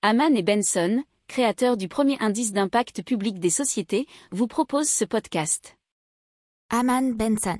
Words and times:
Haman 0.00 0.36
et 0.36 0.44
Benson, 0.44 1.02
créateurs 1.26 1.76
du 1.76 1.88
premier 1.88 2.16
indice 2.20 2.52
d'impact 2.52 3.02
public 3.02 3.40
des 3.40 3.50
sociétés, 3.50 4.06
vous 4.30 4.46
proposent 4.46 4.88
ce 4.88 5.04
podcast. 5.04 5.76
Haman 6.70 7.16
Benson. 7.16 7.58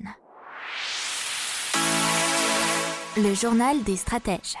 Le 3.17 3.33
journal 3.33 3.83
des 3.83 3.97
stratèges. 3.97 4.55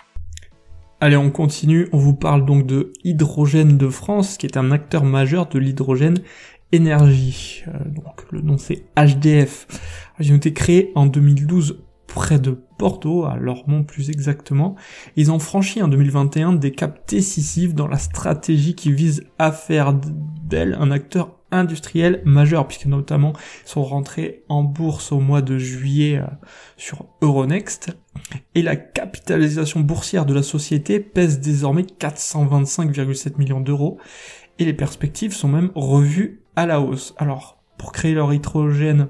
Allez, 0.99 1.15
on 1.15 1.31
continue. 1.31 1.87
On 1.93 1.97
vous 1.97 2.13
parle 2.13 2.45
donc 2.45 2.65
de 2.65 2.91
Hydrogène 3.05 3.77
de 3.77 3.87
France, 3.87 4.35
qui 4.35 4.45
est 4.45 4.57
un 4.57 4.71
acteur 4.71 5.05
majeur 5.05 5.47
de 5.47 5.57
l'hydrogène 5.57 6.21
énergie. 6.73 7.63
Euh, 7.69 7.79
donc 7.85 8.29
le 8.31 8.41
nom 8.41 8.57
c'est 8.57 8.83
HDF. 8.97 9.67
Ils 10.19 10.33
ont 10.33 10.35
été 10.35 10.51
créés 10.51 10.91
en 10.95 11.05
2012 11.05 11.81
près 12.13 12.39
de 12.39 12.61
Bordeaux, 12.77 13.25
à 13.25 13.35
Lormont 13.37 13.83
plus 13.83 14.09
exactement. 14.09 14.75
Ils 15.15 15.31
ont 15.31 15.39
franchi 15.39 15.81
en 15.81 15.87
2021 15.87 16.53
des 16.53 16.71
caps 16.71 16.99
décisifs 17.07 17.73
dans 17.73 17.87
la 17.87 17.97
stratégie 17.97 18.75
qui 18.75 18.91
vise 18.91 19.23
à 19.37 19.51
faire 19.51 19.93
d'elle 19.93 20.75
un 20.79 20.91
acteur 20.91 21.35
industriel 21.51 22.21
majeur, 22.25 22.67
puisque 22.67 22.85
notamment 22.85 23.33
ils 23.65 23.69
sont 23.69 23.83
rentrés 23.83 24.43
en 24.49 24.63
bourse 24.63 25.11
au 25.11 25.19
mois 25.19 25.41
de 25.41 25.57
juillet 25.57 26.17
euh, 26.17 26.27
sur 26.77 27.07
Euronext. 27.21 27.97
Et 28.55 28.61
la 28.61 28.75
capitalisation 28.75 29.79
boursière 29.79 30.25
de 30.25 30.33
la 30.33 30.43
société 30.43 30.99
pèse 30.99 31.39
désormais 31.39 31.83
425,7 31.83 33.37
millions 33.37 33.61
d'euros. 33.61 33.97
Et 34.59 34.65
les 34.65 34.73
perspectives 34.73 35.33
sont 35.33 35.47
même 35.47 35.71
revues 35.73 36.41
à 36.55 36.65
la 36.65 36.81
hausse. 36.81 37.15
Alors, 37.17 37.63
pour 37.77 37.93
créer 37.93 38.13
leur 38.13 38.33
hydrogène, 38.33 39.07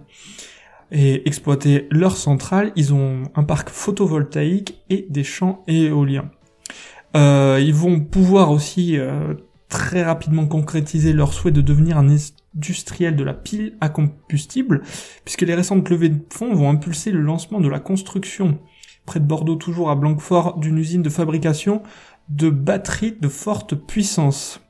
et 0.92 1.28
exploiter 1.28 1.88
leur 1.92 2.18
centrale, 2.18 2.72
ils 2.76 2.94
ont 2.94 3.24
un 3.36 3.44
parc 3.44 3.70
photovoltaïque 3.70 4.82
et 4.90 5.06
des 5.10 5.24
champs 5.24 5.64
éoliens. 5.68 6.32
Euh, 7.16 7.60
ils 7.62 7.74
vont 7.74 8.00
pouvoir 8.00 8.52
aussi 8.52 8.98
euh, 8.98 9.34
très 9.68 10.04
rapidement 10.04 10.48
concrétiser 10.48 11.14
leur 11.14 11.34
souhait 11.34 11.52
de 11.52 11.62
devenir 11.62 11.98
un 11.98 12.08
industriel 12.56 13.16
de 13.16 13.24
la 13.24 13.34
pile 13.34 13.78
à 13.82 13.90
combustible, 13.90 14.82
puisque 15.26 15.42
les 15.44 15.56
récentes 15.56 15.90
levées 15.90 16.10
de 16.10 16.22
fonds 16.32 16.54
vont 16.54 16.70
impulser 16.70 17.12
le 17.12 17.22
lancement 17.22 17.62
de 17.62 17.70
la 17.70 17.80
construction, 17.80 18.60
près 19.06 19.20
de 19.20 19.26
Bordeaux 19.26 19.56
toujours 19.56 19.90
à 19.90 19.96
Blanquefort, 19.96 20.58
d'une 20.60 20.78
usine 20.78 21.04
de 21.04 21.10
fabrication 21.10 21.82
de 22.30 22.50
batteries 22.50 23.18
de 23.20 23.28
forte 23.28 23.76
puissance. 23.76 24.62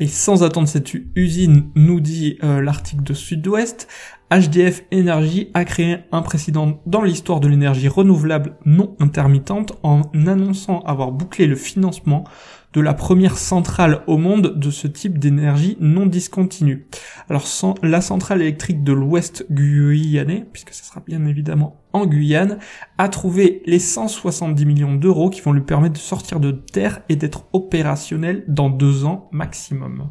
Et 0.00 0.06
sans 0.06 0.44
attendre 0.44 0.68
cette 0.68 0.92
usine, 1.16 1.70
nous 1.74 2.00
dit 2.00 2.38
euh, 2.44 2.60
l'article 2.60 3.02
de 3.02 3.14
Sud-Ouest, 3.14 3.88
HDF 4.30 4.84
Energy 4.92 5.50
a 5.54 5.64
créé 5.64 5.98
un 6.12 6.22
précédent 6.22 6.80
dans 6.86 7.02
l'histoire 7.02 7.40
de 7.40 7.48
l'énergie 7.48 7.88
renouvelable 7.88 8.56
non 8.64 8.94
intermittente 9.00 9.72
en 9.82 10.02
annonçant 10.26 10.80
avoir 10.80 11.10
bouclé 11.10 11.46
le 11.46 11.56
financement 11.56 12.24
de 12.72 12.80
la 12.80 12.94
première 12.94 13.38
centrale 13.38 14.02
au 14.06 14.18
monde 14.18 14.54
de 14.58 14.70
ce 14.70 14.86
type 14.86 15.18
d'énergie 15.18 15.76
non 15.80 16.06
discontinue. 16.06 16.86
Alors 17.28 17.44
la 17.82 18.00
centrale 18.00 18.42
électrique 18.42 18.84
de 18.84 18.92
l'Ouest 18.92 19.46
guyanais, 19.50 20.46
puisque 20.52 20.74
ce 20.74 20.84
sera 20.84 21.02
bien 21.06 21.24
évidemment 21.26 21.80
en 21.92 22.06
Guyane, 22.06 22.58
a 22.98 23.08
trouvé 23.08 23.62
les 23.66 23.78
170 23.78 24.66
millions 24.66 24.94
d'euros 24.94 25.30
qui 25.30 25.40
vont 25.40 25.52
lui 25.52 25.62
permettre 25.62 25.94
de 25.94 25.98
sortir 25.98 26.40
de 26.40 26.52
terre 26.52 27.00
et 27.08 27.16
d'être 27.16 27.46
opérationnel 27.52 28.44
dans 28.48 28.70
deux 28.70 29.04
ans 29.04 29.28
maximum. 29.32 30.10